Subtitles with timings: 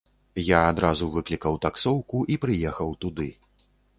[0.43, 3.29] Я адразу выклікаў таксоўку і прыехаў туды.